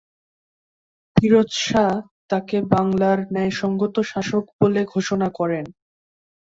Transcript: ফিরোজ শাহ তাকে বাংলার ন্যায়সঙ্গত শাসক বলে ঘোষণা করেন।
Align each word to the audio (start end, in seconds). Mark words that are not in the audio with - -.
ফিরোজ 1.15 1.49
শাহ 1.65 1.93
তাকে 2.29 2.57
বাংলার 2.73 3.19
ন্যায়সঙ্গত 3.33 3.95
শাসক 4.11 4.43
বলে 4.59 4.81
ঘোষণা 4.93 5.27
করেন। 5.39 5.65